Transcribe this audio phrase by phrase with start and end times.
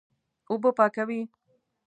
[0.49, 1.21] اوبه پاکوي.